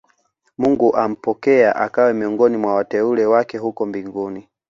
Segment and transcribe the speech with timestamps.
[0.57, 4.47] mungu ampokea akawe miongoni mwa wateule wake huko mbinguni